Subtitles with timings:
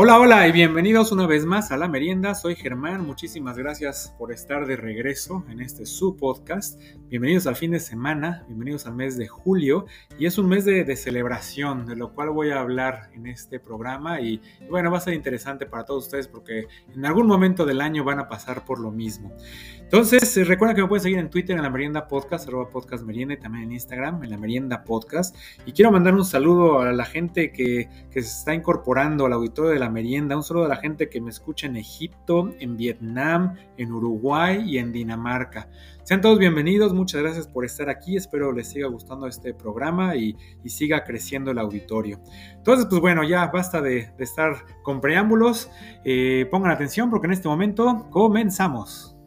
[0.00, 2.36] Hola, hola y bienvenidos una vez más a La Merienda.
[2.36, 6.80] Soy Germán, muchísimas gracias por estar de regreso en este su podcast.
[7.08, 9.86] Bienvenidos al fin de semana, bienvenidos al mes de julio
[10.16, 14.20] y es un mes de, celebración, de lo cual voy a hablar en este programa
[14.20, 14.40] y,
[14.70, 18.20] bueno, va a ser interesante para todos ustedes porque en algún momento del año van
[18.20, 19.32] a pasar por lo mismo.
[19.80, 23.02] Entonces, eh, recuerda que me pueden seguir en Twitter en La Merienda Podcast, arroba podcast
[23.02, 25.34] merienda y también en Instagram en La Merienda Podcast.
[25.66, 29.72] Y quiero mandar un saludo a la gente que, que se está incorporando al auditorio
[29.72, 33.54] de La Merienda, un saludo a la gente que me escucha en Egipto, en Vietnam,
[33.76, 35.68] en Uruguay y en Dinamarca.
[36.02, 40.36] Sean todos bienvenidos, muchas gracias por estar aquí, espero les siga gustando este programa y,
[40.66, 42.20] siga creciendo el auditorio.
[42.56, 45.70] Entonces, pues bueno, ya basta de, estar con preámbulos,
[46.04, 49.17] eh, pongan atención porque en este momento comenzamos.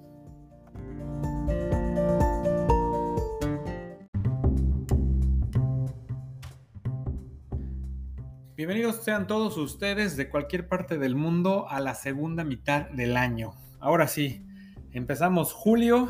[8.58, 13.54] Bienvenidos sean todos ustedes de cualquier parte del mundo a la segunda mitad del año.
[13.80, 14.46] Ahora sí,
[14.92, 16.10] empezamos julio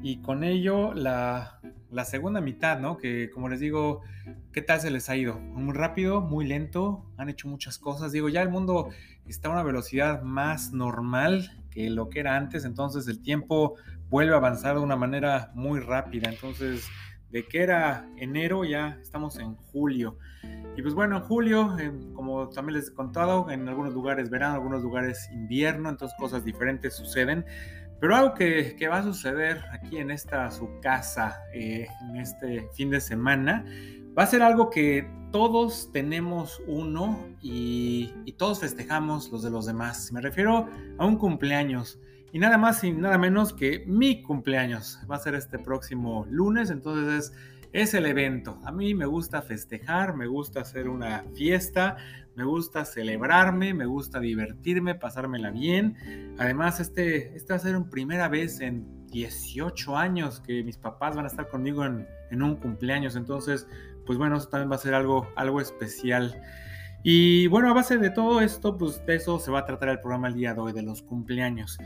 [0.00, 1.60] y con ello la,
[2.04, 2.96] segunda mitad, ¿no?
[2.96, 4.02] Que como les digo,
[4.52, 5.40] ¿qué tal se les ha ido?
[5.40, 8.12] Muy rápido, muy lento, han hecho muchas cosas.
[8.12, 8.90] Digo, ya el mundo
[9.26, 13.74] está a una velocidad más normal que lo que era antes, entonces el tiempo
[14.08, 16.30] vuelve a avanzar de una manera muy rápida.
[16.30, 16.88] Entonces,
[17.30, 20.18] de que era enero, ya estamos en julio.
[20.76, 21.76] Y pues bueno, en julio,
[22.14, 26.44] como también les he contado, en algunos lugares verano, en algunos lugares invierno, entonces cosas
[26.44, 27.44] diferentes suceden.
[28.00, 32.88] Pero algo que, va a suceder aquí en esta su casa, eh, en este fin
[32.88, 33.64] de semana,
[34.18, 39.66] va a ser algo que todos tenemos uno y, y todos festejamos los de los
[39.66, 40.10] demás.
[40.12, 40.66] Me refiero
[40.98, 42.00] a un cumpleaños.
[42.32, 45.00] Y nada más y nada menos que mi cumpleaños.
[45.10, 47.32] Va a ser este próximo lunes, entonces es
[47.72, 48.60] es el evento.
[48.64, 51.96] A mí me gusta festejar, me gusta hacer una fiesta,
[52.34, 56.34] me gusta celebrarme, me gusta divertirme, pasármela bien.
[56.38, 61.16] Además, este, este va a ser una primera vez en 18 años que mis papás
[61.16, 62.06] van a estar conmigo en,
[62.42, 63.16] un cumpleaños.
[63.16, 63.66] Entonces,
[64.06, 66.40] pues bueno, también va a ser algo, algo especial.
[67.02, 70.00] Y bueno, a base de todo esto, pues de eso se va a tratar el
[70.00, 71.78] programa el día de hoy, de los cumpleaños.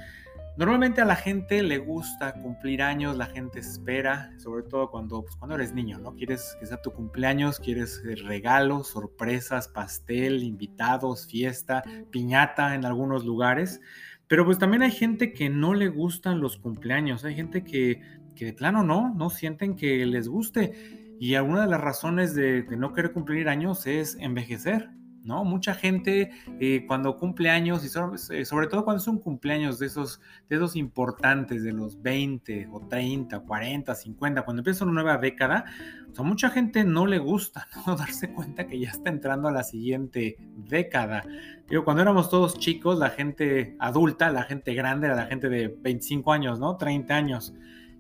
[0.56, 5.34] Normalmente a la gente le gusta cumplir años, la gente espera, sobre todo cuando, pues,
[5.34, 6.15] cuando eres niño, ¿no?
[6.15, 11.82] Quieres que sea tu cumpleaños, quieres eh, regalos, sorpresas, pastel, invitados, fiesta,
[12.12, 13.81] piñata en algunos lugares.
[14.28, 18.00] Pero pues también hay gente que no le gustan los cumpleaños, hay gente que,
[18.36, 21.16] que de plano no, no sienten que les guste.
[21.19, 24.88] Y alguna de las razones de, de no querer cumplir años es envejecer.
[25.24, 25.44] ¿No?
[25.44, 26.30] Mucha gente
[26.60, 27.86] eh, cuando cumple años, y
[28.34, 32.86] eh, sobre, todo cuando son cumpleaños de esos, de esos importantes, de los 20 o
[32.86, 35.64] 30, 40, 50, cuando empieza una nueva década,
[36.16, 37.96] a mucha gente no le gusta, ¿no?
[37.96, 41.24] Darse cuenta que ya está entrando a la siguiente década.
[41.68, 45.68] Digo, cuando éramos todos chicos, la gente adulta, la gente grande era la gente de
[45.68, 46.76] 25 años, ¿no?
[46.76, 47.54] 30 años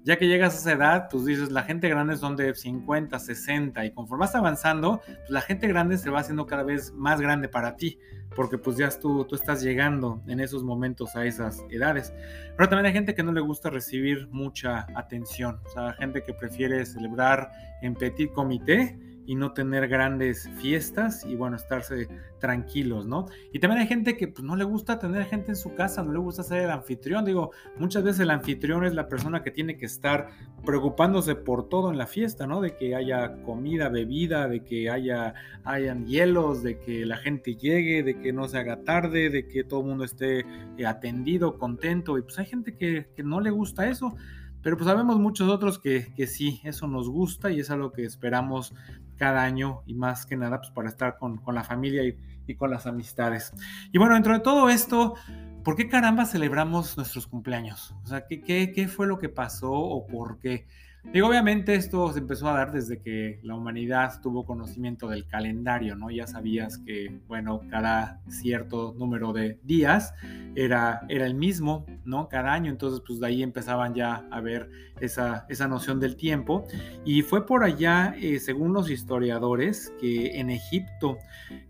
[0.04, 3.86] ya que llegas a esa edad, pues dices, la gente grande son de 50, 60
[3.86, 7.48] y conforme vas avanzando, pues la gente grande se va haciendo cada vez más grande
[7.48, 7.98] para ti,
[8.36, 12.12] porque pues ya tú, tú estás llegando en esos momentos a esas edades.
[12.54, 16.34] Pero también hay gente que no le gusta recibir mucha atención, o sea, gente que
[16.34, 17.50] prefiere celebrar
[17.80, 22.08] en petit comité y no tener grandes fiestas y bueno, estarse
[22.38, 23.26] tranquilos, ¿no?
[23.52, 26.12] Y también hay gente que pues, no le gusta tener gente en su casa, no
[26.12, 27.24] le gusta ser el anfitrión.
[27.24, 30.28] Digo, muchas veces el anfitrión es la persona que tiene que estar
[30.64, 32.60] preocupándose por todo en la fiesta, ¿no?
[32.60, 38.02] De que haya comida, bebida, de que haya hayan hielos, de que la gente llegue,
[38.02, 40.44] de que no se haga tarde, de que todo el mundo esté
[40.76, 42.18] eh, atendido, contento.
[42.18, 44.14] Y pues hay gente que, que no le gusta eso.
[44.62, 48.04] Pero pues sabemos muchos otros que, que, sí, eso nos gusta y es algo que
[48.04, 48.72] esperamos
[49.16, 52.02] cada año y más que nada pues para estar con, la familia
[52.46, 53.52] y, con las amistades.
[53.92, 55.14] Y bueno, dentro de todo esto,
[55.62, 57.94] ¿por qué caramba celebramos nuestros cumpleaños?
[58.04, 60.66] O sea, ¿qué, qué, qué fue lo que pasó o por qué?
[61.12, 65.94] Digo, obviamente esto se empezó a dar desde que la humanidad tuvo conocimiento del calendario,
[65.94, 66.10] ¿no?
[66.10, 70.12] Ya sabías que, bueno, cada cierto número de días
[70.56, 72.28] era, era el mismo, ¿no?
[72.28, 74.68] Cada año, entonces pues de ahí empezaban ya a ver
[75.00, 76.64] esa, esa noción del tiempo.
[77.04, 81.18] Y fue por allá, eh, según los historiadores, que en Egipto,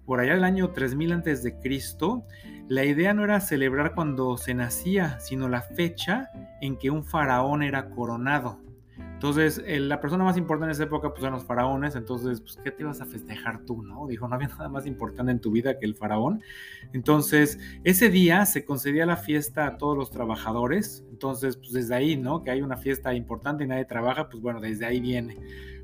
[0.06, 2.24] por allá del año 3000 antes de Cristo,
[2.68, 6.30] la idea no era celebrar cuando se nacía, sino la fecha
[6.62, 8.58] en que un faraón era coronado.
[9.24, 12.70] Entonces, la persona más importante en esa época pues, eran los faraones, entonces, pues, ¿qué
[12.70, 14.06] te ibas a festejar tú, no?
[14.08, 16.42] Dijo, no había nada más importante en tu vida que el faraón.
[16.92, 22.18] Entonces, ese día se concedía la fiesta a todos los trabajadores, entonces, pues desde ahí,
[22.18, 22.44] ¿no?
[22.44, 25.38] Que hay una fiesta importante y nadie trabaja, pues bueno, desde ahí viene.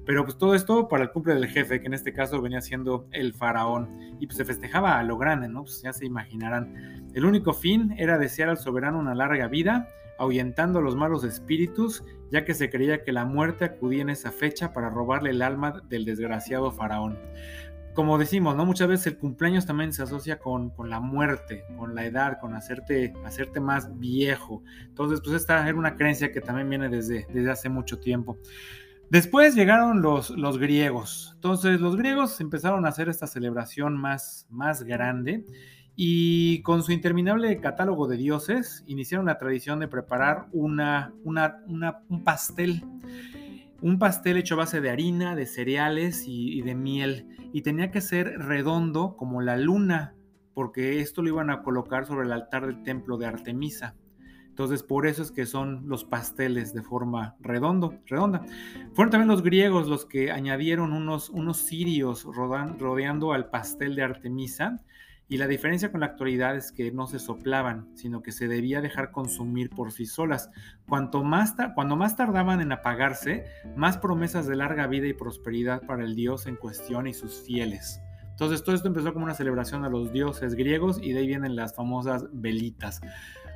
[0.04, 3.08] Pero pues todo esto para el cumple del jefe, que en este caso venía siendo
[3.10, 4.18] el faraón.
[4.20, 5.62] Y pues se festejaba a lo grande, ¿no?
[5.62, 7.08] Pues ya se imaginarán.
[7.14, 9.88] El único fin era desear al soberano una larga vida,
[10.20, 14.72] ahuyentando los malos espíritus, ya que se creía que la muerte acudía en esa fecha
[14.72, 17.18] para robarle el alma del desgraciado faraón
[17.94, 18.64] como decimos, ¿no?
[18.64, 23.12] Muchas veces el cumpleaños también se asocia con, la muerte, con la edad, con hacerte,
[23.24, 24.62] hacerte más viejo.
[24.86, 28.38] Entonces, pues esta era una creencia que también viene desde, desde hace mucho tiempo.
[29.10, 31.32] Después llegaron los, los griegos.
[31.34, 35.44] Entonces, los griegos empezaron a hacer esta celebración más, más grande
[35.96, 40.76] y con su interminable catálogo de dioses iniciaron la tradición de preparar un
[42.24, 42.82] pastel
[43.82, 47.26] un pastel hecho a base de harina, de cereales y, de miel.
[47.52, 50.14] Y tenía que ser redondo como la luna,
[50.54, 53.94] porque esto lo iban a colocar sobre el altar del templo de Artemisa.
[54.48, 57.98] Entonces, por eso es que son los pasteles de forma redonda.
[58.06, 64.82] Fueron también los griegos los que añadieron unos cirios rodeando al pastel de Artemisa
[65.30, 68.80] y la diferencia con la actualidad es que no se soplaban, sino que se debía
[68.80, 70.50] dejar consumir por sí solas.
[70.88, 73.44] Cuanto más cuando más tardaban en apagarse,
[73.76, 78.00] más promesas de larga vida y prosperidad para el dios en cuestión y sus fieles.
[78.30, 81.54] Entonces todo esto empezó como una celebración a los dioses griegos y de ahí vienen
[81.54, 83.00] las famosas velitas.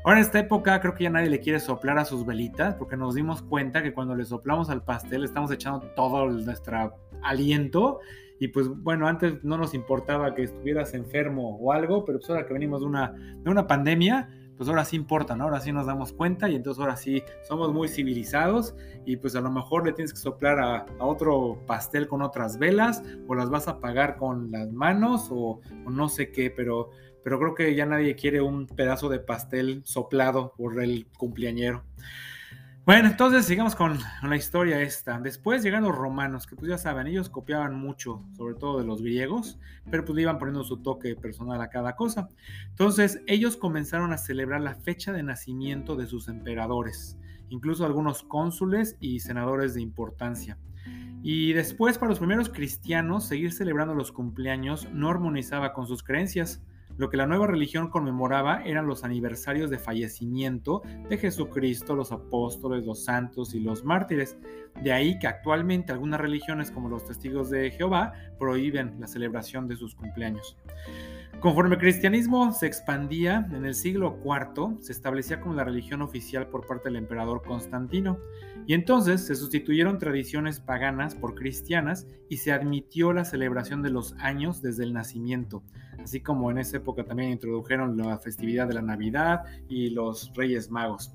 [0.05, 2.97] Ahora en esta época creo que ya nadie le quiere soplar a sus velitas porque
[2.97, 6.95] nos dimos cuenta que cuando le soplamos al pastel estamos echando todo nuestro
[7.25, 7.99] aliento
[8.39, 12.47] y pues bueno, antes no nos importaba que estuvieras enfermo o algo, pero pues ahora
[12.47, 15.45] que venimos de una, de una pandemia, pues ahora sí importa, ¿no?
[15.45, 19.41] Ahora sí nos damos cuenta y entonces ahora sí somos muy civilizados y pues a
[19.41, 23.69] lo mejor le tienes que soplar a, otro pastel con otras velas o las vas
[23.69, 26.91] a apagar con las manos o, o, no sé qué, pero,
[27.23, 31.85] pero creo que ya nadie quiere un pedazo de pastel soplado por el cumpleañero.
[32.87, 35.19] Bueno, entonces sigamos con, la historia esta.
[35.19, 39.01] Después llegan los romanos, que pues ya saben, ellos copiaban mucho, sobre todo de los
[39.01, 39.59] griegos,
[39.91, 42.29] pero pues le iban poniendo su toque personal a cada cosa.
[42.69, 47.17] Entonces ellos comenzaron a celebrar la fecha de nacimiento de sus emperadores,
[47.49, 50.59] incluso algunos cónsules y senadores de importancia.
[51.23, 56.63] Y después para los primeros cristianos, seguir celebrando los cumpleaños no armonizaba con sus creencias.
[56.97, 62.85] Lo que la nueva religión conmemoraba eran los aniversarios de fallecimiento de Jesucristo, los apóstoles,
[62.85, 64.37] los santos y los mártires.
[64.83, 69.77] De ahí que actualmente algunas religiones como los testigos de Jehová prohíben la celebración de
[69.77, 70.57] sus cumpleaños.
[71.41, 76.49] Conforme el cristianismo se expandía en el siglo IV, se establecía como la religión oficial
[76.49, 78.19] por parte del emperador Constantino,
[78.67, 84.15] y entonces se sustituyeron tradiciones paganas por cristianas y se admitió la celebración de los
[84.15, 85.63] años desde el nacimiento,
[86.03, 90.71] así como en esa época también introdujeron la festividad de la Navidad y los Reyes
[90.71, 91.15] Magos.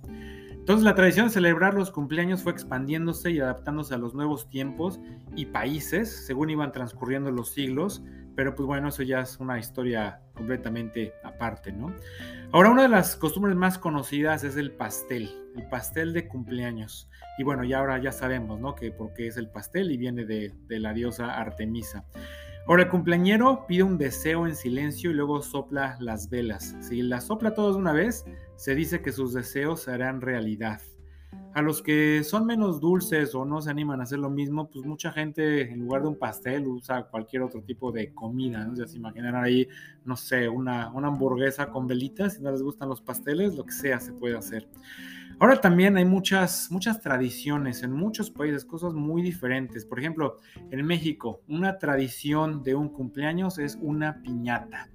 [0.51, 4.99] Entonces la tradición de celebrar los cumpleaños fue expandiéndose y adaptándose a los nuevos tiempos
[5.35, 8.03] y países según iban transcurriendo los siglos,
[8.39, 11.93] pero pues bueno, eso ya es una historia completamente aparte, ¿no?
[12.53, 17.09] Ahora, una de las costumbres más conocidas es el pastel, el pastel de cumpleaños.
[17.37, 18.75] Y bueno, ya ahora ya sabemos, ¿no?
[18.75, 22.05] Que porque es el pastel y viene de, de la diosa Artemisa.
[22.65, 26.77] Ahora, el cumpleañero pide un deseo en silencio y luego sopla las velas.
[26.79, 28.23] Si las sopla todas una vez,
[28.55, 30.79] se dice que sus deseos se harán realidad.
[31.53, 34.85] A los que son menos dulces o no se animan a hacer lo mismo, pues
[34.85, 38.63] mucha gente en lugar de un pastel usa cualquier otro tipo de comida.
[38.65, 38.75] ¿no?
[38.75, 39.67] Se imaginarán ahí,
[40.05, 43.73] no sé, una, una hamburguesa con velitas, si no les gustan los pasteles, lo que
[43.73, 44.67] sea se puede hacer.
[45.41, 49.85] Ahora también hay muchas, muchas tradiciones en muchos países, cosas muy diferentes.
[49.85, 50.37] Por ejemplo,
[50.69, 54.89] en México, una tradición de un cumpleaños es una piñata.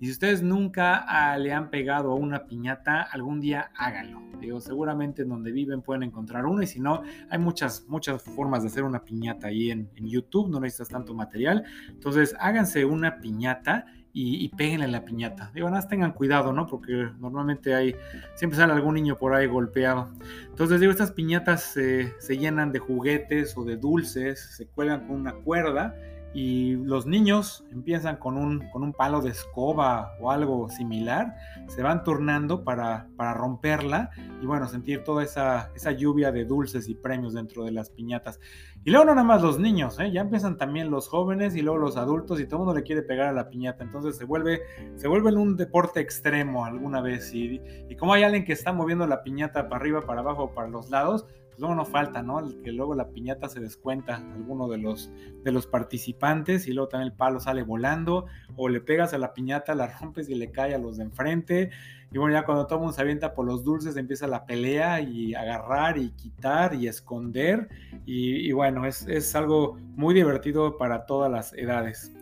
[0.00, 4.22] Y si ustedes nunca ah, le han pegado a una piñata, algún día háganlo.
[4.40, 8.62] Digo, seguramente en donde viven pueden encontrar una y si no, hay muchas, muchas formas
[8.62, 11.64] de hacer una piñata ahí en, YouTube, no necesitas tanto material.
[11.90, 15.50] Entonces, háganse una piñata y, y péguenle la piñata.
[15.54, 16.66] Digo, nada, tengan cuidado, ¿no?
[16.66, 17.94] Porque normalmente hay,
[18.34, 20.10] siempre sale algún niño por ahí golpeado.
[20.48, 25.34] Entonces, digo, estas piñatas se llenan de juguetes o de dulces, se cuelgan con una
[25.34, 25.94] cuerda
[26.32, 31.34] y los niños empiezan con un, con un palo de escoba o algo similar,
[31.68, 34.10] se van turnando para, para romperla
[34.40, 38.38] y bueno, sentir toda esa, esa, lluvia de dulces y premios dentro de las piñatas.
[38.82, 40.10] Y luego no nada más los niños, ¿eh?
[40.10, 43.02] ya empiezan también los jóvenes y luego los adultos y todo el mundo le quiere
[43.02, 44.62] pegar a la piñata, entonces se vuelve,
[44.96, 47.60] se vuelve un deporte extremo alguna vez y,
[47.90, 50.88] y como hay alguien que está moviendo la piñata para arriba, para abajo, para los
[50.88, 51.26] lados,
[51.60, 52.40] luego no falta, ¿no?
[52.40, 55.12] El que luego la piñata se descuenta alguno de los,
[55.44, 59.34] de los participantes y luego también el palo sale volando o le pegas a la
[59.34, 61.70] piñata, la rompes y le cae a los de enfrente.
[62.12, 65.00] Y bueno, ya cuando todo el mundo se avienta por los dulces empieza la pelea
[65.00, 67.68] y agarrar y quitar y esconder.
[68.04, 72.12] Y, bueno, es, es algo muy divertido para todas las edades.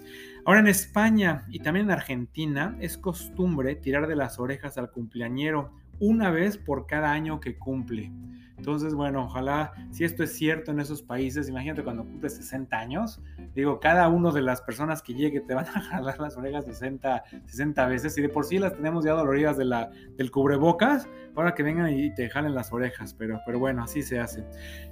[0.44, 5.72] Ahora en España y también en Argentina es costumbre tirar de las orejas al cumpleañero
[6.00, 8.12] una vez por cada año que cumple.
[8.58, 13.22] Entonces, bueno, ojalá, si esto es cierto en esos países, imagínate cuando cumples 60 años,
[13.54, 17.22] digo, cada uno de las personas que llegue te van a jalar las orejas 60,
[17.46, 21.54] 60 veces y de por sí las tenemos ya doloridas de la, del cubrebocas, ahora
[21.54, 24.44] que vengan y te jalen las orejas, pero, pero bueno, así se hace.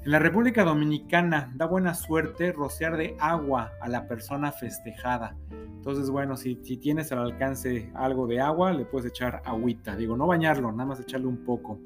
[0.04, 5.36] En la República Dominicana da buena suerte rociar de agua a la persona festejada.
[5.50, 9.96] Entonces, bueno, si, si tienes al alcance algo de agua, le puedes echar agüita.
[9.96, 11.80] Digo, no bañarlo, nada más echarle un poco.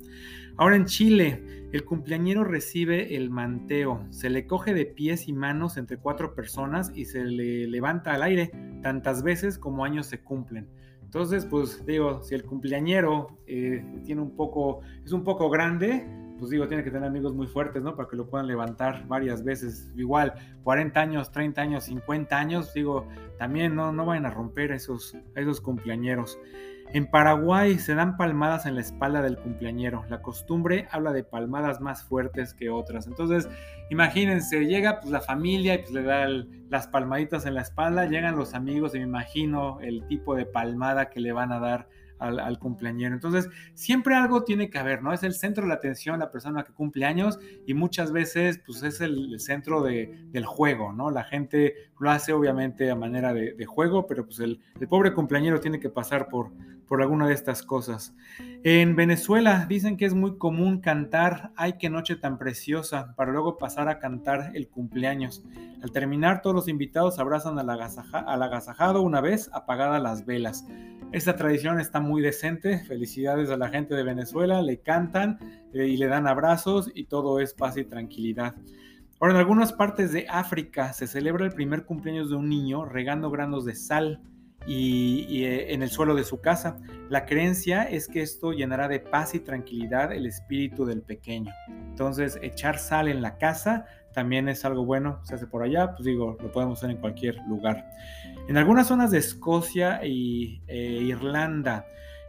[0.56, 4.04] Ahora en Chile, el cumpleañero recibe el manteo.
[4.10, 8.22] Se le coge de pies y manos entre cuatro personas y se le levanta al
[8.22, 8.50] aire
[8.82, 10.68] tantas veces como años se cumplen.
[11.02, 16.06] Entonces, pues digo, si el cumpleañero eh, tiene un poco, es un poco grande,
[16.38, 17.94] pues digo, tiene que tener amigos muy fuertes, ¿no?
[17.94, 19.92] Para que lo puedan levantar varias veces.
[19.96, 23.06] Igual, 40 años, 30 años, 50 años, digo,
[23.38, 26.38] también no, no vayan a romper esos, esos cumpleañeros.
[26.92, 30.04] En Paraguay se dan palmadas en la espalda del cumpleañero.
[30.08, 33.06] La costumbre habla de palmadas más fuertes que otras.
[33.06, 33.48] Entonces,
[33.90, 36.26] imagínense, llega pues la familia y pues le da
[36.68, 41.10] las palmaditas en la espalda, llegan los amigos y me imagino el tipo de palmada
[41.10, 41.88] que le van a dar
[42.20, 43.14] al, cumpleañero.
[43.14, 45.12] Entonces, siempre algo tiene que haber, ¿no?
[45.12, 48.82] Es el centro de la atención la persona que cumple años y muchas veces, pues
[48.82, 51.10] es el, centro del juego, ¿no?
[51.10, 55.80] La gente lo hace obviamente a manera de, juego, pero pues el, pobre cumpleañero tiene
[55.80, 56.50] que pasar por,
[56.86, 58.14] por alguna de estas cosas.
[58.62, 63.58] En Venezuela dicen que es muy común cantar Ay, qué noche tan preciosa, para luego
[63.58, 65.42] pasar a cantar el cumpleaños.
[65.82, 70.66] Al terminar, todos los invitados abrazan al, al agasajado una vez apagadas las velas.
[71.12, 72.78] Esta tradición está muy decente.
[72.84, 74.62] Felicidades a la gente de Venezuela.
[74.62, 75.38] Le cantan
[75.74, 78.54] eh, y le dan abrazos y todo es paz y tranquilidad.
[79.18, 83.28] Ahora, en algunas partes de África se celebra el primer cumpleaños de un niño regando
[83.30, 84.22] granos de sal
[84.66, 86.78] y, eh, en el suelo de su casa.
[87.08, 91.52] La creencia es que esto llenará de paz y tranquilidad el espíritu del pequeño.
[91.68, 96.04] Entonces, echar sal en la casa también es algo bueno, se hace por allá, pues
[96.04, 97.90] digo, lo podemos hacer en cualquier lugar.
[98.48, 101.86] En algunas zonas de Escocia e Irlanda,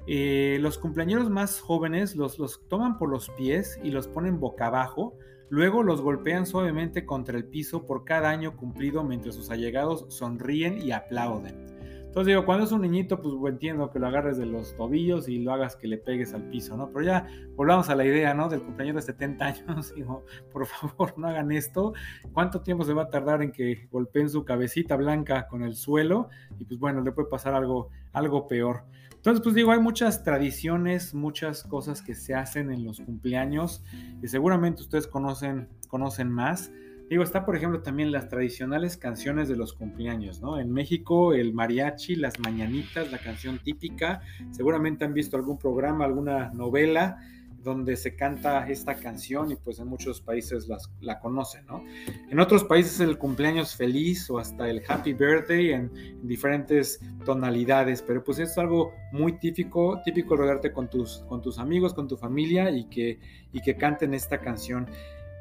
[0.08, 2.38] eh, los cumpleaños más jóvenes los
[2.68, 5.18] toman por los pies y los ponen boca abajo,
[5.50, 10.82] luego los golpean suavemente contra el piso por cada año cumplido mientras sus allegados sonríen
[10.82, 11.81] y aplauden.
[12.12, 15.40] Entonces digo, cuando es un niñito, pues entiendo que lo agarres de los tobillos y
[15.40, 16.90] lo hagas que le pegues al piso, ¿no?
[16.92, 17.26] Pero ya
[17.56, 18.50] volvamos a la idea, ¿no?
[18.50, 21.94] Del cumpleaños de 70 años, digo, por favor, no hagan esto.
[22.34, 26.28] ¿Cuánto tiempo se va a tardar en que golpeen su cabecita blanca con el suelo?
[26.60, 28.84] Y pues bueno, le puede pasar algo, algo peor.
[29.16, 33.86] Entonces, pues digo, hay muchas tradiciones, muchas cosas que se hacen en los cumpleaños
[34.22, 36.74] y seguramente ustedes conocen, conocen más.
[37.12, 40.58] Digo, está por ejemplo también las tradicionales canciones de los cumpleaños, ¿no?
[40.58, 44.22] En México el mariachi, las mañanitas, la canción típica.
[44.52, 47.18] Seguramente han visto algún programa, alguna novela
[47.62, 50.70] donde se canta esta canción y pues en muchos países
[51.02, 51.84] la conocen, ¿no?
[52.30, 55.92] En otros países el cumpleaños feliz o hasta el happy birthday en,
[56.24, 61.94] diferentes tonalidades, pero pues es algo muy típico, típico rodearte con tus, con tus amigos,
[61.94, 63.20] con tu familia y que,
[63.52, 64.88] y que canten esta canción.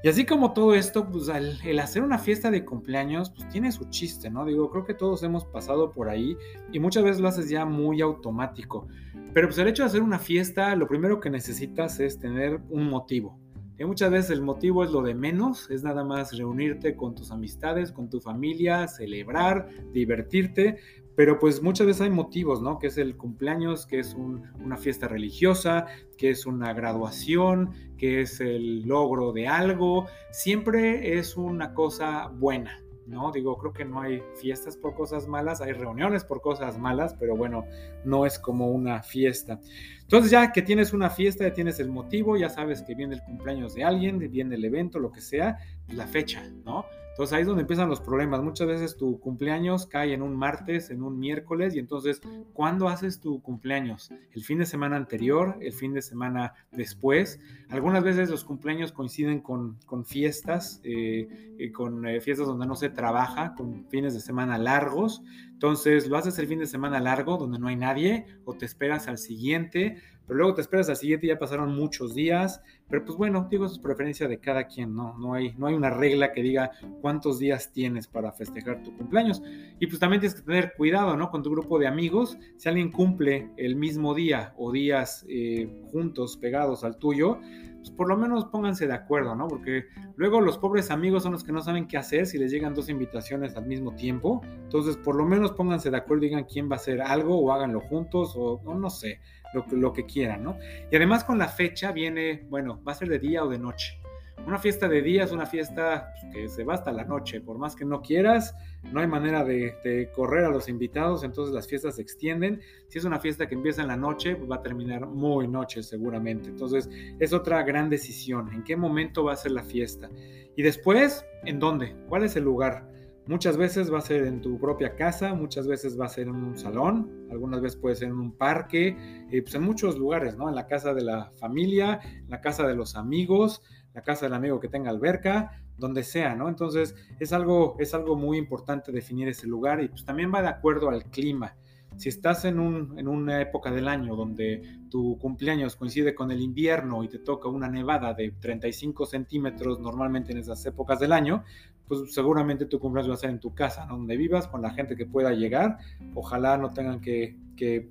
[0.03, 3.85] Y así como todo esto, pues el hacer una fiesta de cumpleaños, pues tiene su
[3.91, 4.47] chiste, ¿no?
[4.47, 6.39] Digo, creo que todos hemos pasado por ahí
[6.73, 8.89] y muchas veces lo haces ya muy automático.
[9.35, 12.89] Pero pues el hecho de hacer una fiesta, lo primero que necesitas es tener un
[12.89, 13.39] motivo.
[13.79, 17.31] Y muchas veces el motivo es lo de menos, es nada más reunirte con tus
[17.31, 20.79] amistades, con tu familia, celebrar, divertirte,
[21.17, 22.79] pero pues muchas veces hay motivos, ¿no?
[22.79, 25.87] Que es el cumpleaños, que es una fiesta religiosa,
[26.17, 30.07] que es una graduación, que es el logro de algo.
[30.31, 33.33] Siempre es una cosa buena, ¿no?
[33.33, 37.37] Digo, creo que no hay fiestas por cosas malas, hay reuniones por cosas malas, pero
[37.37, 37.65] bueno,
[38.05, 39.61] no es como una fiesta.
[40.01, 43.23] Entonces ya que tienes una fiesta, ya tienes el motivo, ya sabes que viene el
[43.23, 46.87] cumpleaños de alguien, viene el evento, lo que sea, la fecha, ¿no?
[47.21, 48.43] Entonces ahí es donde empiezan los problemas.
[48.43, 52.23] Muchas veces tu cumpleaños cae en un martes, en un miércoles, y entonces,
[52.55, 54.11] ¿cuándo haces tu cumpleaños?
[54.33, 55.59] ¿El fin de semana anterior?
[55.61, 57.39] ¿El fin de semana después?
[57.69, 62.75] Algunas veces los cumpleaños coinciden con, con fiestas, eh, eh, con eh, fiestas donde no
[62.75, 65.23] se trabaja, con fines de semana largos.
[65.53, 69.09] Entonces, lo haces el fin de semana largo, donde no hay nadie, o te esperas
[69.09, 69.99] al siguiente,
[70.31, 72.63] pero luego te esperas al siguiente ya pasaron muchos días.
[72.89, 75.19] Pero pues bueno, digo, eso es preferencia de cada quien, ¿no?
[75.19, 76.71] No hay, no hay una regla que diga
[77.01, 79.43] cuántos días tienes para festejar tu cumpleaños.
[79.81, 81.33] Y pues también tienes que tener cuidado, ¿no?
[81.33, 82.39] Con tu grupo de amigos.
[82.59, 87.41] Si alguien cumple el mismo día o días eh, juntos, pegados al tuyo,
[87.81, 89.49] pues por lo menos pónganse de acuerdo, ¿no?
[89.49, 92.75] Porque luego los pobres amigos son los que no saben qué hacer si les llegan
[92.75, 94.43] dos invitaciones al mismo tiempo.
[94.65, 97.81] Entonces, por lo menos pónganse de acuerdo, digan quién va a hacer algo o háganlo
[97.81, 99.21] juntos o, no sé,
[99.53, 100.59] lo, que quieran, ¿no?
[100.91, 104.01] Y además con la fecha viene, bueno, va a ser de día o de noche.
[104.47, 107.59] Una fiesta de día es una fiesta pues, que se va hasta la noche, por
[107.59, 108.55] más que no quieras,
[108.91, 112.61] no hay manera de, correr a los invitados, entonces las fiestas se extienden.
[112.89, 116.49] Si es una fiesta que empieza en la noche, va a terminar muy noche seguramente.
[116.49, 116.89] Entonces
[117.19, 120.09] es otra gran decisión, en qué momento va a ser la fiesta.
[120.57, 121.95] Y después, ¿en dónde?
[122.09, 122.89] ¿Cuál es el lugar?
[123.31, 126.35] Muchas veces va a ser en tu propia casa, muchas veces va a ser en
[126.35, 128.97] un salón, algunas veces puede ser en un parque,
[129.31, 130.49] eh, pues en muchos lugares, ¿no?
[130.49, 133.63] En la casa de la familia, en la casa de los amigos,
[133.95, 136.49] la casa del amigo que tenga alberca, donde sea, ¿no?
[136.49, 140.49] Entonces es algo, es algo muy importante definir ese lugar y pues también va de
[140.49, 141.55] acuerdo al clima.
[141.99, 146.41] Si estás en, un, en una época del año donde tu cumpleaños coincide con el
[146.41, 151.45] invierno y te toca una nevada de 35 centímetros normalmente en esas épocas del año,
[151.91, 153.97] pues seguramente tu cumpleaños va a ser en tu casa, ¿no?
[153.97, 155.79] donde vivas, con la gente que pueda llegar.
[156.15, 157.37] Ojalá no tengan que,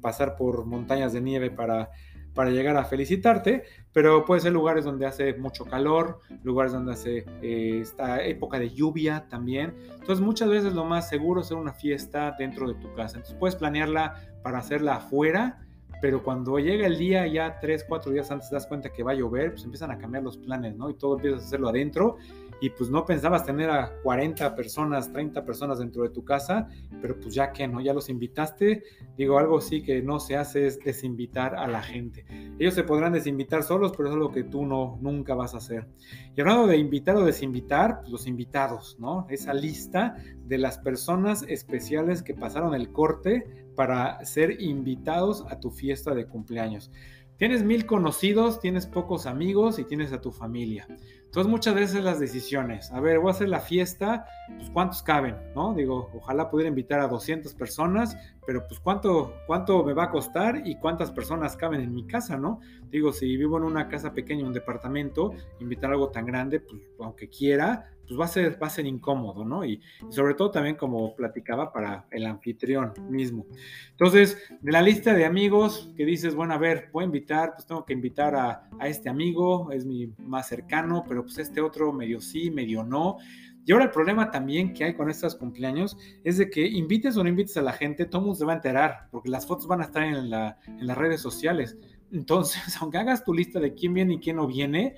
[0.01, 1.91] pasar por montañas de nieve para
[2.33, 7.25] para llegar a felicitarte, pero puede ser lugares donde hace mucho calor, lugares donde hace
[7.41, 9.75] eh, esta época de lluvia también.
[9.91, 13.17] Entonces muchas veces lo más seguro es hacer una fiesta dentro de tu casa.
[13.17, 15.59] Entonces puedes planearla para hacerla afuera,
[16.01, 19.11] pero cuando llega el día, ya tres, cuatro días antes te das cuenta que va
[19.11, 20.89] a llover, pues empiezan a cambiar los planes, ¿no?
[20.89, 22.17] Y todo empiezas a hacerlo adentro
[22.61, 26.67] y pues no pensabas tener a 40 personas, 30 personas dentro de tu casa,
[27.01, 28.83] pero pues ya que no, ya los invitaste.
[29.17, 32.25] Digo, algo sí que no se hace es desinvitar a la gente.
[32.59, 35.57] Ellos se podrán desinvitar solos, pero eso es lo que tú no, nunca vas a
[35.57, 35.87] hacer.
[36.35, 39.25] Y hablando de invitar o desinvitar, pues los invitados, ¿no?
[39.29, 45.71] Esa lista de las personas especiales que pasaron el corte para ser invitados a tu
[45.71, 46.91] fiesta de cumpleaños.
[47.39, 50.85] Tienes mil conocidos, tienes pocos amigos y tienes a tu familia.
[51.29, 54.25] Entonces muchas veces las decisiones, a ver, voy a hacer la fiesta,
[54.57, 55.75] pues cuántos caben, ¿no?
[55.75, 58.17] Digo, ojalá pudiera invitar a 200 personas,
[58.47, 62.35] pero pues cuánto, cuánto me va a costar y cuántas personas caben en mi casa,
[62.35, 62.61] ¿no?
[62.89, 67.29] Digo, si vivo en una casa pequeña, un departamento, invitar algo tan grande, pues aunque
[67.29, 69.63] quiera, pues va a ser, va a ser incómodo, ¿no?
[69.63, 73.45] Y, sobre todo también como platicaba para el anfitrión mismo.
[73.91, 77.67] Entonces, de la lista de amigos que dices, bueno, a ver, voy a invitar, pues
[77.67, 81.91] tengo que invitar a, a este amigo, es mi más cercano, pero pues este otro
[81.93, 83.17] medio sí, medio no.
[83.65, 87.23] Y ahora el problema también que hay con estos cumpleaños es de que invites o
[87.23, 89.81] no invites a la gente, todo mundo se va a enterar, porque las fotos van
[89.81, 91.77] a estar en, la, en las redes sociales.
[92.11, 94.95] Entonces, aunque hagas tu lista de quién viene y quién no viene,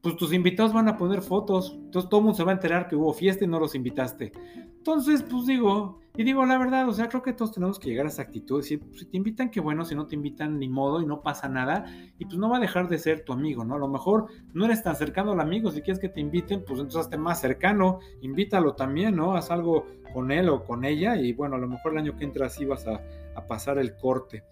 [0.00, 2.88] pues tus invitados van a poner fotos, entonces todo el mundo se va a enterar
[2.88, 4.32] que hubo fiesta y no los invitaste.
[4.76, 8.06] Entonces, pues digo, y digo la verdad, o sea, creo que todos tenemos que llegar
[8.06, 11.02] a esa actitud, decir, si te invitan, qué bueno, si no te invitan, ni modo,
[11.02, 11.84] y no pasa nada,
[12.18, 13.74] y pues no va a dejar de ser tu amigo, ¿no?
[13.74, 16.78] A lo mejor no eres tan cercano al amigo, si quieres que te inviten, pues
[16.78, 19.34] entonces hazte más cercano, invítalo también, ¿no?
[19.34, 22.24] Haz algo con él o con ella, y bueno, a lo mejor el año que
[22.24, 23.00] entra así vas a
[23.46, 24.44] pasar el corte.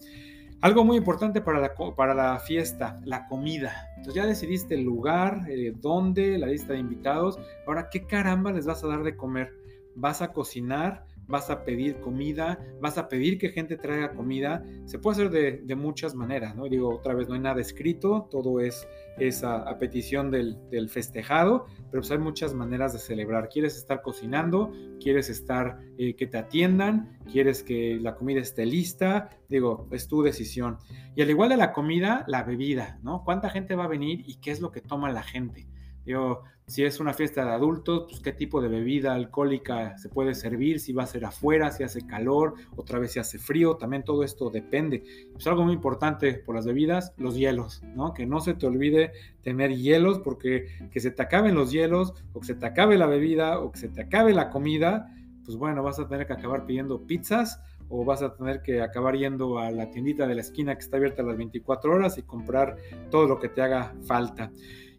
[0.62, 3.88] Algo muy importante para la, para la fiesta, la comida.
[3.96, 7.38] Entonces ya decidiste el lugar, eh, dónde, la lista de invitados.
[7.66, 9.52] Ahora, ¿qué caramba les vas a dar de comer?
[9.94, 11.04] ¿Vas a cocinar?
[11.28, 14.64] Vas a pedir comida, vas a pedir que gente traiga comida.
[14.84, 16.68] Se puede hacer de, muchas maneras, ¿no?
[16.68, 18.86] Digo, otra vez, no hay nada escrito, todo es,
[19.18, 23.48] esa a, petición del, festejado, pero pues hay muchas maneras de celebrar.
[23.48, 24.72] ¿Quieres estar cocinando?
[25.00, 27.18] ¿Quieres estar eh, que te atiendan?
[27.30, 29.30] ¿Quieres que la comida esté lista?
[29.48, 30.78] Digo, es tu decisión.
[31.14, 33.22] Y al igual de la comida, la bebida, ¿no?
[33.24, 35.66] ¿Cuánta gente va a venir y qué es lo que toma la gente?
[36.04, 40.34] Digo, si es una fiesta de adultos, pues qué tipo de bebida alcohólica se puede
[40.34, 44.02] servir, si va a ser afuera, si hace calor, otra vez si hace frío, también
[44.02, 45.04] todo esto depende.
[45.38, 48.12] Es algo muy importante por las bebidas, los hielos, ¿no?
[48.12, 52.40] Que no se te olvide tener hielos porque que se te acaben los hielos o
[52.40, 55.84] que se te acabe la bebida o que se te acabe la comida, pues bueno,
[55.84, 59.70] vas a tener que acabar pidiendo pizzas o vas a tener que acabar yendo a
[59.70, 62.76] la tiendita de la esquina que está abierta a las 24 horas y comprar
[63.10, 64.50] todo lo que te haga falta.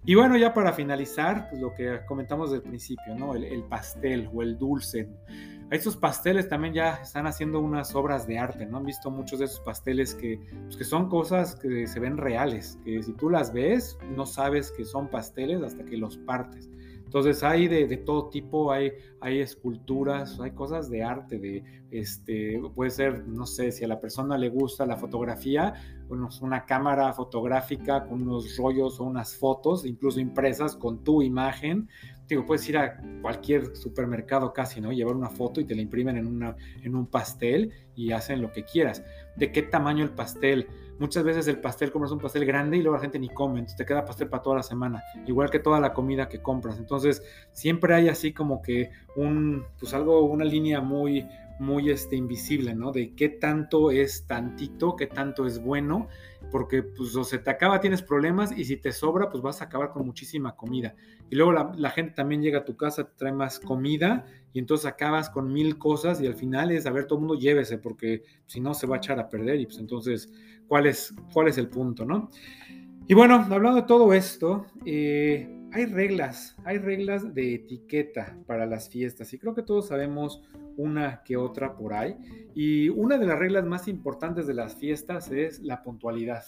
[0.08, 3.36] Y bueno, ya para finalizar, pues lo que comentamos del principio, ¿no?
[3.36, 5.10] El, pastel o el dulce.
[5.70, 8.78] Estos pasteles también ya están haciendo unas obras de arte, ¿no?
[8.78, 12.80] Han visto muchos de esos pasteles que, pues que son cosas que se ven reales,
[12.86, 16.70] que si tú las ves, no sabes que son pasteles hasta que los partes.
[17.08, 18.92] Entonces hay de, todo tipo, hay,
[19.22, 24.02] hay esculturas, hay cosas de arte, de, este, puede ser, no sé, si a la
[24.02, 25.74] persona le gusta la fotografía,
[26.10, 31.88] una cámara fotográfica con unos rollos o unas fotos, incluso impresas con tu imagen.
[32.28, 34.92] Digo, puedes ir a cualquier supermercado casi, ¿no?
[34.92, 38.52] Llevar una foto y te la imprimen en, una, en un pastel y hacen lo
[38.52, 39.02] que quieras.
[39.38, 40.68] ¿De qué tamaño el pastel?
[41.00, 43.78] Muchas veces el pastel compras un pastel grande y luego la gente ni come, entonces
[43.78, 46.78] te queda pastel para toda la semana, igual que toda la comida que compras.
[46.78, 51.28] Entonces, siempre hay así como que un, pues algo, una línea muy,
[51.60, 52.92] muy este, invisible, ¿no?
[52.92, 56.08] De qué tanto es tantito, qué tanto es bueno,
[56.52, 59.66] porque pues o se te acaba, tienes problemas y si te sobra, pues vas a
[59.66, 60.96] acabar con muchísima comida.
[61.30, 64.86] Y luego la, gente también llega a tu casa, te trae más comida y entonces
[64.86, 68.24] acabas con mil cosas y al final es, a ver, todo el mundo llévese, porque
[68.46, 70.32] si no se va a echar a perder y pues entonces,
[70.68, 72.30] ¿cuál es, cuál es el punto, no?
[73.08, 78.90] Y bueno, hablando de todo esto, eh, hay reglas, hay reglas de etiqueta para las
[78.90, 80.42] fiestas y creo que todos sabemos
[80.78, 82.16] una que otra por ahí.
[82.56, 86.46] Y una de las reglas más importantes de las fiestas es la puntualidad,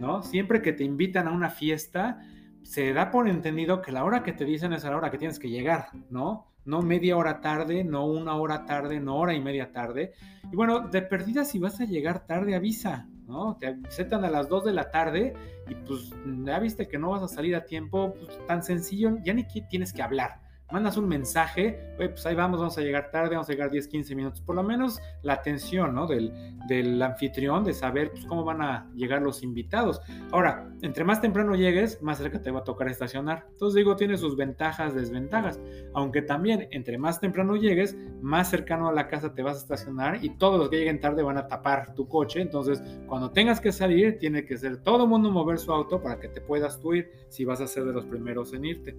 [0.00, 0.22] ¿no?
[0.22, 2.20] Siempre que te invitan a una fiesta,
[2.62, 5.38] se da por entendido que la hora que te dicen es la hora que tienes
[5.38, 6.46] que llegar, ¿no?
[6.64, 10.12] No media hora tarde, no una hora tarde, no hora y media tarde.
[10.50, 13.56] Y bueno, de perdida si vas a llegar tarde, avisa, ¿no?
[13.56, 15.34] Te avisan a las 2 de la tarde
[15.68, 16.12] y pues
[16.44, 19.92] ya viste que no vas a salir a tiempo, pues tan sencillo, ya ni tienes
[19.92, 23.70] que hablar mandas un mensaje, pues ahí vamos, vamos a llegar tarde, vamos a llegar
[23.70, 26.06] 10, 15 minutos, por lo menos la atención ¿no?
[26.06, 26.32] del,
[26.68, 30.00] del anfitrión, de saber pues, cómo van a llegar los invitados.
[30.30, 33.46] Ahora, entre más temprano llegues, más cerca te va a tocar estacionar.
[33.52, 35.60] Entonces digo, tiene sus ventajas, desventajas,
[35.94, 40.22] aunque también entre más temprano llegues, más cercano a la casa te vas a estacionar
[40.22, 43.72] y todos los que lleguen tarde van a tapar tu coche, entonces cuando tengas que
[43.72, 46.94] salir, tiene que ser todo el mundo mover su auto para que te puedas tú
[46.94, 48.96] ir si vas a ser de los primeros en irte.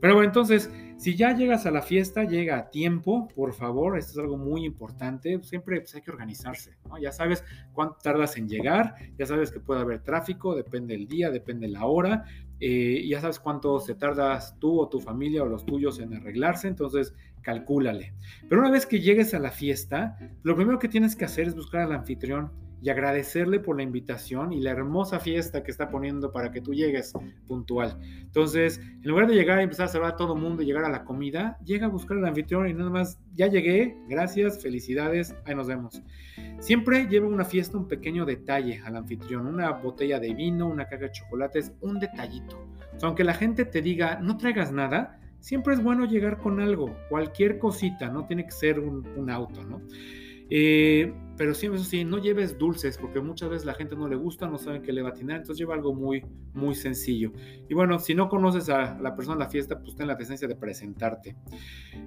[0.00, 4.12] Pero bueno, entonces, si ya llegas a la fiesta, llega a tiempo, por favor, esto
[4.12, 6.98] es algo muy importante, siempre pues, hay que organizarse, ¿no?
[6.98, 11.30] Ya sabes cuánto tardas en llegar, ya sabes que puede haber tráfico, depende del día,
[11.30, 12.24] depende la hora,
[12.60, 16.68] eh, ya sabes cuánto se tardas tú o tu familia o los tuyos en arreglarse,
[16.68, 18.14] entonces calcúlale.
[18.48, 21.54] Pero una vez que llegues a la fiesta, lo primero que tienes que hacer es
[21.54, 22.50] buscar al anfitrión
[22.86, 26.72] y agradecerle por la invitación y la hermosa fiesta que está poniendo para que tú
[26.72, 27.12] llegues
[27.48, 27.98] puntual.
[28.20, 30.84] Entonces, en lugar de llegar y empezar a saludar a todo el mundo y llegar
[30.84, 35.34] a la comida, llega a buscar al anfitrión y nada más, ya llegué, gracias, felicidades,
[35.46, 36.00] ahí nos vemos.
[36.60, 41.06] Siempre lleva una fiesta un pequeño detalle al anfitrión, una botella de vino, una caja
[41.06, 42.68] de chocolates, un detallito.
[43.02, 47.58] aunque la gente te diga, no traigas nada, siempre es bueno llegar con algo, cualquier
[47.58, 49.82] cosita, no tiene que ser un, un auto, ¿no?
[50.50, 54.16] Eh, pero siempre eso sí, no lleves dulces porque muchas veces la gente no le
[54.16, 57.32] gusta, no saben qué le va a atinar, entonces lleva algo muy, muy sencillo.
[57.68, 60.48] Y bueno, si no conoces a la persona en la fiesta, pues ten la decencia
[60.48, 61.36] de presentarte.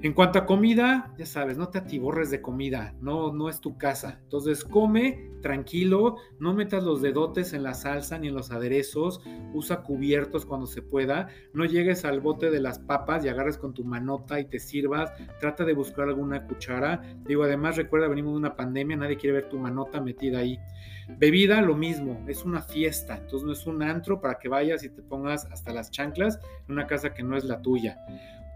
[0.01, 3.77] En cuanto a comida, ya sabes, no te atiborres de comida, no, no es tu
[3.77, 4.19] casa.
[4.23, 9.21] Entonces come tranquilo, no metas los dedotes en la salsa ni en los aderezos,
[9.53, 13.73] usa cubiertos cuando se pueda, no llegues al bote de las papas y agarres con
[13.73, 17.01] tu manota y te sirvas, trata de buscar alguna cuchara.
[17.25, 20.59] Digo, además recuerda, venimos de una pandemia, nadie quiere ver tu manota metida ahí.
[21.17, 24.89] Bebida, lo mismo, es una fiesta, entonces no es un antro para que vayas y
[24.89, 27.99] te pongas hasta las chanclas en una casa que no es la tuya.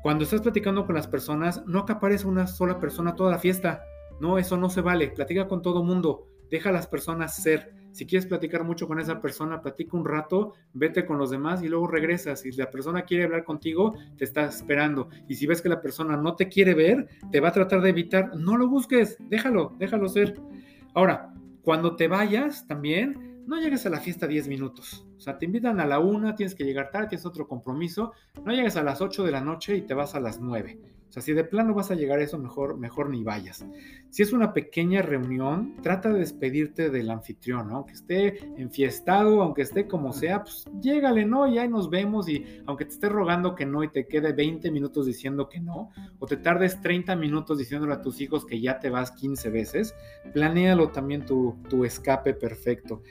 [0.03, 3.83] Cuando estás platicando con las personas, no acapares una sola persona toda la fiesta.
[4.19, 5.07] No, eso no se vale.
[5.07, 6.27] Platica con todo mundo.
[6.49, 7.73] Deja a las personas ser.
[7.93, 11.69] Si quieres platicar mucho con esa persona, platica un rato, vete con los demás y
[11.69, 12.41] luego regresas.
[12.41, 15.09] Si la persona quiere hablar contigo, te está esperando.
[15.27, 17.89] Y si ves que la persona no te quiere ver, te va a tratar de
[17.89, 20.39] evitar, no lo busques, déjalo, déjalo ser.
[20.95, 25.05] Ahora, cuando te vayas también, no llegues a la fiesta 10 minutos.
[25.15, 28.13] O sea, te invitan a la una, tienes que llegar tarde, tienes otro compromiso.
[28.43, 30.79] No llegues a las 8 de la noche y te vas a las 9.
[31.13, 33.63] O sea, si de plano vas a llegar a eso, mejor, mejor ni vayas.
[34.09, 37.75] Si es una pequeña reunión, trata de despedirte del anfitrión, ¿no?
[37.75, 41.45] Aunque esté enfiestado, aunque esté como sea, pues llégale, ¿no?
[41.45, 44.71] Y ahí nos vemos y aunque te esté rogando que no y te quede 20
[44.71, 48.79] minutos diciendo que no, o te tardes 30 minutos diciéndole a tus hijos que ya
[48.79, 49.93] te vas 15 veces,
[50.33, 53.03] planéalo también tu, tu escape perfecto.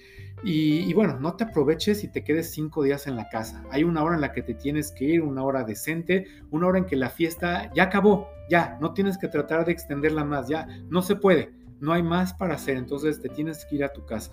[0.45, 3.63] Y, bueno, no te aproveches y te quedes cinco días en la casa.
[3.71, 6.79] Hay una hora en la que te tienes que ir, una hora decente, una hora
[6.79, 10.67] en que la fiesta ya acabó, ya, no tienes que tratar de extenderla más, ya,
[10.89, 14.05] no se puede, no hay más para hacer, entonces te tienes que ir a tu
[14.05, 14.33] casa.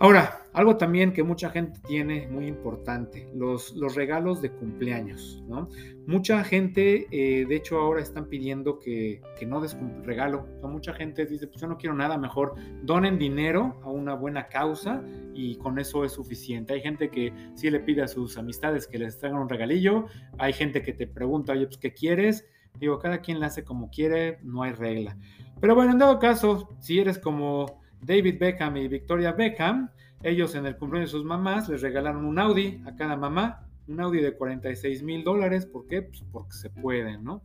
[0.00, 5.68] Ahora, algo también que mucha gente tiene muy importante, los, los regalos de cumpleaños, ¿no?
[6.06, 10.46] Mucha gente, eh, de hecho, ahora están pidiendo que, que no des regalo.
[10.62, 14.48] O mucha gente dice, pues yo no quiero nada, mejor donen dinero a una buena
[14.48, 15.02] causa
[15.32, 16.74] y con eso es suficiente.
[16.74, 20.06] Hay gente que sí le pide a sus amistades que les traigan un regalillo,
[20.38, 22.44] hay gente que te pregunta, oye, pues ¿qué quieres?
[22.78, 25.16] Digo, cada quien le hace como quiere, no hay regla.
[25.60, 29.90] Pero bueno, en dado caso, si eres como David Beckham y Victoria Beckham,
[30.22, 34.00] ellos en el cumpleaños de sus mamás les regalaron un Audi a cada mamá, un
[34.00, 35.66] Audi de 46 mil dólares.
[35.66, 36.02] ¿Por qué?
[36.02, 37.42] Pues porque se puede, ¿no?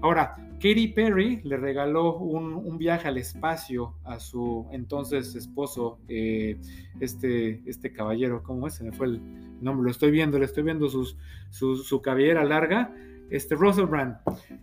[0.00, 6.58] Ahora, Katy Perry le regaló un, viaje al espacio a su entonces esposo, eh,
[7.00, 8.74] este, este caballero, ¿cómo es?
[8.74, 9.20] Se me fue el
[9.62, 11.14] nombre, lo estoy viendo, le estoy viendo su,
[11.50, 12.92] su cabellera larga
[13.30, 14.16] este Russell Brand.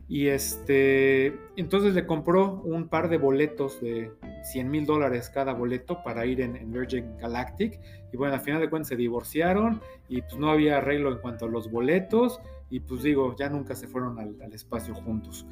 [0.07, 4.11] Y este, entonces le compró un par de boletos de
[4.43, 7.79] 100 mil dólares cada boleto para ir en, Virgin Galactic.
[8.11, 11.45] Y bueno, al final de cuentas se divorciaron y pues no había arreglo en cuanto
[11.45, 12.39] a los boletos.
[12.69, 15.45] Y pues digo, ya nunca se fueron al espacio juntos.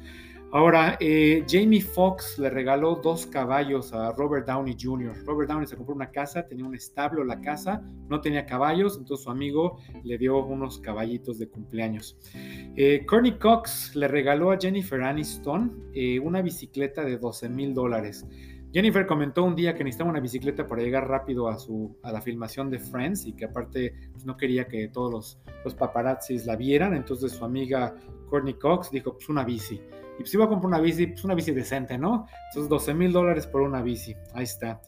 [0.52, 5.24] Ahora, eh, Jamie Foxx le regaló dos caballos a Robert Downey Jr.
[5.24, 9.22] Robert Downey se compró una casa, tenía un establo la casa, no tenía caballos, entonces
[9.22, 12.18] su amigo le dio unos caballitos de cumpleaños.
[12.34, 18.26] Eh, Courtney Cox le regaló a Jennifer Aniston eh, una bicicleta de 12 mil dólares.
[18.72, 22.20] Jennifer comentó un día que necesitaba una bicicleta para llegar rápido a, su, a la
[22.20, 26.56] filmación de Friends y que aparte pues, no quería que todos los, los paparazzis la
[26.56, 27.94] vieran, entonces su amiga
[28.28, 29.80] Courtney Cox dijo, pues una bici.
[30.20, 32.26] Y pues iba a comprar una bici, pues una bici decente, ¿no?
[32.48, 34.14] Entonces 12 mil dólares por una bici.
[34.34, 34.82] Ahí está.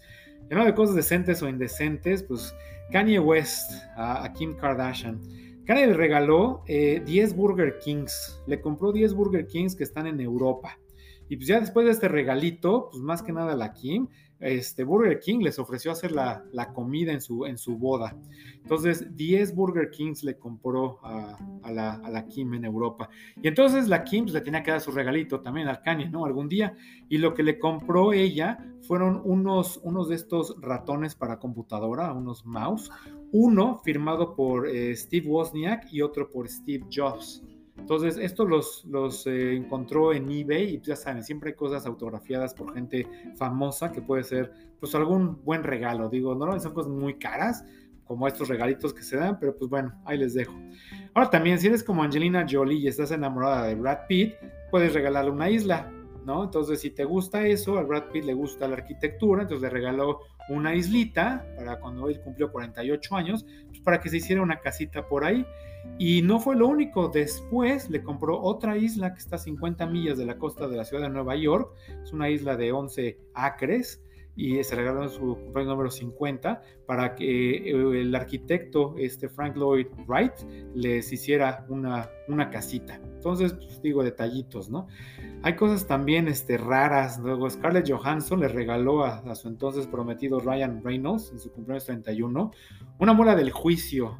[0.51, 2.55] Y de cosas decentes o indecentes, pues
[2.90, 5.18] Kanye West a, Kim Kardashian.
[5.64, 6.68] Kanye le regaló 10
[7.09, 8.42] eh, Burger Kings.
[8.47, 10.79] Le compró 10 Burger Kings que están en Europa.
[11.31, 14.09] Y pues ya después de este regalito, pues más que nada la Kim,
[14.42, 16.42] este, Burger King les ofreció hacer la,
[16.74, 18.16] comida en su, en su boda.
[18.61, 21.38] Entonces, 10 Burger Kings le compró a,
[21.70, 23.09] la, Kim en Europa.
[23.40, 26.24] Y entonces la Kim pues, le tenía que dar su regalito también al Kanye, ¿no?
[26.24, 26.74] Algún día.
[27.09, 32.44] Y lo que le compró ella fueron unos, unos de estos ratones para computadora, unos
[32.44, 32.90] mouse.
[33.31, 37.42] Uno firmado por eh, Steve Wozniak y otro por Steve Jobs.
[37.78, 42.54] Entonces, esto los, los eh, encontró en eBay y ya saben, siempre hay cosas autografiadas
[42.54, 43.06] por gente
[43.37, 46.08] famosa que puede ser pues algún buen regalo.
[46.08, 47.64] Digo, normalmente son cosas muy caras,
[48.04, 50.52] como estos regalitos que se dan, pero pues bueno, ahí les dejo.
[51.14, 54.35] Ahora también, si eres como Angelina Jolie y estás enamorada de Brad Pitt,
[54.70, 55.90] puedes regalarle una isla,
[56.26, 56.44] ¿no?
[56.44, 60.20] Entonces, si te gusta eso, a Brad Pitt le gusta la arquitectura, entonces le regaló
[60.48, 65.06] una islita para cuando él cumplió 48 años, pues para que se hiciera una casita
[65.08, 65.46] por ahí.
[65.99, 70.18] Y no fue lo único, después le compró otra isla que está a 50 millas
[70.18, 74.03] de la costa de la ciudad de Nueva York, es una isla de 11 acres
[74.35, 79.57] y se regaló en su cumpleaños número 50 para que eh, el arquitecto este Frank
[79.57, 80.33] Lloyd Wright
[80.75, 82.95] les hiciera una, una casita.
[82.95, 84.87] Entonces, pues, digo, detallitos, ¿no?
[85.42, 87.18] Hay cosas también este, raras.
[87.18, 91.85] Luego, Scarlett Johansson le regaló a, a su entonces prometido Ryan Reynolds en su cumpleaños
[91.85, 92.51] 31
[92.99, 94.18] una muela del juicio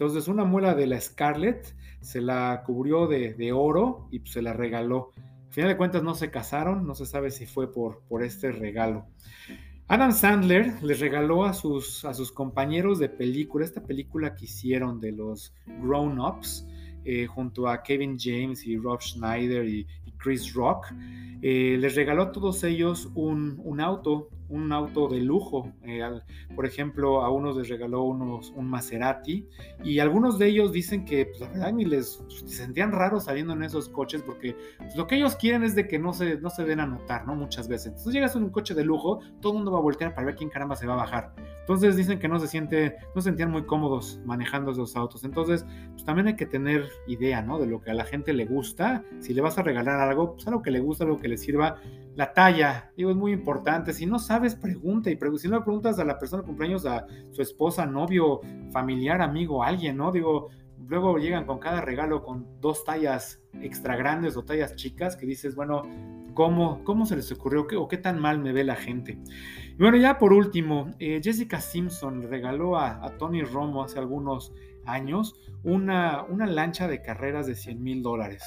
[0.00, 4.54] entonces una muela de la Scarlett se la cubrió de, oro y pues, se la
[4.54, 5.12] regaló.
[5.18, 8.50] Al final de cuentas no se casaron, no se sabe si fue por, por este
[8.50, 9.04] regalo.
[9.88, 15.00] Adam Sandler les regaló a sus, a sus compañeros de película, esta película que hicieron
[15.00, 16.66] de los Grown Ups,
[17.04, 19.86] eh, junto a Kevin James y Rob Schneider y,
[20.16, 20.86] Chris Rock,
[21.42, 25.72] eh, les regaló a todos ellos un, un auto un auto de lujo.
[25.84, 26.02] Eh,
[26.54, 29.46] por ejemplo, a unos les regaló unos, un Maserati
[29.82, 33.24] y algunos de ellos dicen que pues, la verdad ni les pues, se sentían raros
[33.24, 36.38] saliendo en esos coches porque pues, lo que ellos quieren es de que no se,
[36.40, 37.34] no se den a notar, ¿no?
[37.34, 37.88] Muchas veces.
[37.88, 40.36] Entonces llegas en un coche de lujo, todo el mundo va a voltear para ver
[40.36, 41.34] quién caramba se va a bajar.
[41.60, 45.24] Entonces dicen que no se siente, no se sentían muy cómodos manejando esos autos.
[45.24, 47.58] Entonces, pues también hay que tener idea, ¿no?
[47.58, 49.04] De lo que a la gente le gusta.
[49.20, 51.80] Si le vas a regalar algo, pues algo que le gusta, algo que le sirva.
[52.16, 53.92] La talla, digo, es muy importante.
[53.92, 55.10] Si no sabes, pregunta.
[55.10, 58.40] Y si no le preguntas a la persona de cumpleaños, a su esposa, novio,
[58.72, 60.10] familiar, amigo, alguien, ¿no?
[60.10, 60.48] Digo,
[60.88, 65.54] luego llegan con cada regalo con dos tallas extra grandes o tallas chicas que dices,
[65.54, 65.82] bueno,
[66.34, 69.18] ¿cómo, cómo se les ocurrió o qué tan mal me ve la gente?
[69.68, 74.52] Y bueno, ya por último, eh, Jessica Simpson regaló a, a Tony Romo hace algunos
[75.62, 78.42] una, una lancha de carreras de 100 mil dólares.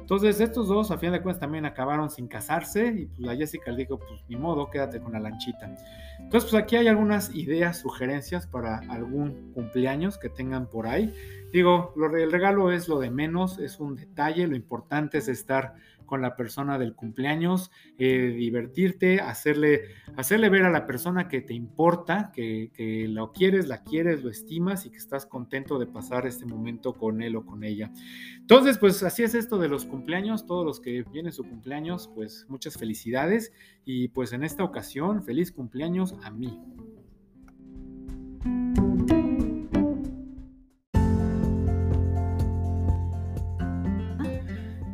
[0.00, 3.70] Entonces estos dos a fin de cuentas también acabaron sin casarse y pues la Jessica
[3.70, 5.74] le dijo pues ni modo, quédate con la lanchita.
[6.18, 11.14] Entonces pues aquí hay algunas ideas, sugerencias para algún cumpleaños que tengan por ahí.
[11.52, 15.74] Digo, lo, el regalo es lo de menos, es un detalle, lo importante es estar
[16.10, 19.82] con la persona del cumpleaños, eh, divertirte, hacerle,
[20.16, 24.28] hacerle ver a la persona que te importa, que, que lo quieres, la quieres, lo
[24.28, 27.92] estimas y que estás contento de pasar este momento con él o con ella.
[28.40, 32.44] Entonces, pues así es esto de los cumpleaños, todos los que vienen su cumpleaños, pues
[32.48, 33.52] muchas felicidades
[33.84, 36.58] y pues en esta ocasión, feliz cumpleaños a mí.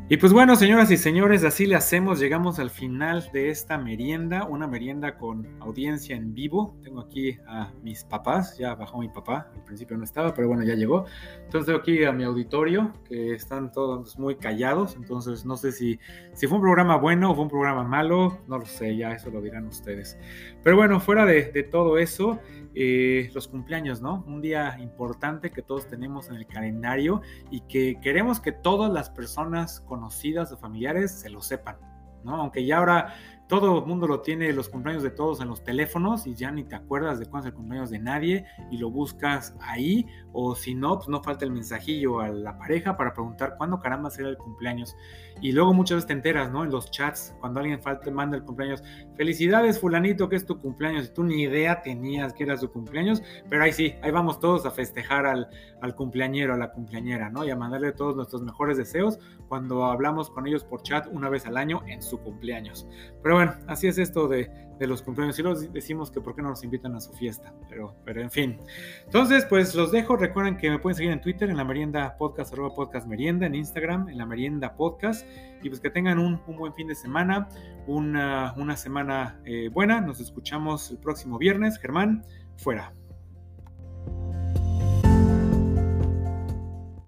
[0.09, 4.45] Y pues bueno, señoras y señores, así le hacemos, llegamos al final de esta merienda,
[4.45, 6.77] una merienda con audiencia en vivo.
[6.85, 10.62] Tengo aquí a mis papás, ya bajó mi papá, al principio no estaba, pero bueno,
[10.62, 11.07] ya llegó.
[11.42, 15.99] Entonces tengo aquí a mi auditorio, que están todos muy callados, entonces no sé si,
[16.35, 19.31] si fue un programa bueno o fue un programa malo, no lo sé, ya eso
[19.31, 20.16] lo dirán ustedes.
[20.67, 22.41] Pero bueno, fuera de, todo eso,
[22.75, 24.25] eh, los cumpleaños, ¿no?
[24.27, 29.09] Un día importante que todos tenemos en el calendario y que queremos que todas las
[29.09, 31.77] personas conocidas o familiares se lo sepan,
[32.25, 32.35] ¿no?
[32.35, 33.15] Aunque ya ahora
[33.49, 36.65] todo el mundo lo tiene, los cumpleaños de todos en los teléfonos y ya ni
[36.65, 40.75] te acuerdas de cuándo es el cumpleaños de nadie y lo buscas ahí o si
[40.75, 44.37] no, pues no falta el mensajillo a la pareja para preguntar cuándo caramba será el
[44.37, 44.97] cumpleaños.
[45.41, 46.65] Y luego muchas veces te enteras, ¿no?
[46.65, 48.83] En los chats, cuando alguien falta, manda el cumpleaños,
[49.17, 53.23] felicidades fulanito que es tu cumpleaños y tú ni idea tenías que era su cumpleaños,
[53.49, 55.49] pero ahí sí, ahí vamos todos a festejar al,
[55.83, 57.45] al cumpleañero, a la cumpleañera, ¿no?
[57.45, 61.47] Y a mandarle todos nuestros mejores deseos cuando hablamos con ellos por chat una vez
[61.47, 62.89] al año en su cumpleaños.
[63.23, 65.38] Pero bueno, así es esto de, los cumpleaños.
[65.38, 67.53] Y los decimos que por qué no nos invitan a su fiesta.
[67.68, 68.59] Pero, pero en fin.
[69.05, 70.16] Entonces, pues los dejo.
[70.16, 73.55] Recuerden que me pueden seguir en Twitter, en la merienda podcast, arroba podcast merienda, en
[73.55, 75.27] Instagram, en la merienda podcast.
[75.62, 77.49] Y pues que tengan un, buen fin de semana,
[77.87, 80.01] una, una semana eh, buena.
[80.01, 81.79] Nos escuchamos el próximo viernes.
[81.79, 82.25] Germán,
[82.57, 82.92] fuera.